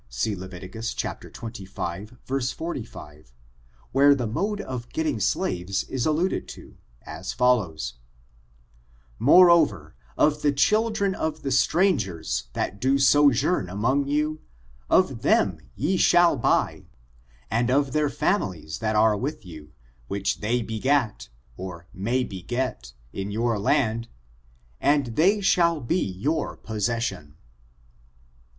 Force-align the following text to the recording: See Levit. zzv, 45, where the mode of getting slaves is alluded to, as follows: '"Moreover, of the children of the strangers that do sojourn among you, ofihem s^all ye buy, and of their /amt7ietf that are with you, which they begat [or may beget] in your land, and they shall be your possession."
See 0.09 0.33
Levit. 0.35 0.71
zzv, 0.73 1.67
45, 2.17 3.33
where 3.91 4.15
the 4.15 4.25
mode 4.25 4.59
of 4.59 4.89
getting 4.89 5.19
slaves 5.19 5.83
is 5.83 6.07
alluded 6.07 6.47
to, 6.47 6.75
as 7.03 7.33
follows: 7.33 7.97
'"Moreover, 9.19 9.93
of 10.17 10.41
the 10.41 10.51
children 10.51 11.13
of 11.13 11.43
the 11.43 11.51
strangers 11.51 12.45
that 12.53 12.81
do 12.81 12.97
sojourn 12.97 13.69
among 13.69 14.07
you, 14.07 14.41
ofihem 14.89 15.59
s^all 15.77 16.35
ye 16.35 16.41
buy, 16.41 16.87
and 17.51 17.69
of 17.69 17.91
their 17.93 18.09
/amt7ietf 18.09 18.79
that 18.79 18.95
are 18.95 19.15
with 19.15 19.45
you, 19.45 19.71
which 20.07 20.39
they 20.41 20.63
begat 20.63 21.29
[or 21.57 21.85
may 21.93 22.23
beget] 22.23 22.93
in 23.13 23.29
your 23.29 23.59
land, 23.59 24.07
and 24.79 25.15
they 25.15 25.41
shall 25.41 25.79
be 25.79 26.01
your 26.03 26.57
possession." 26.57 27.35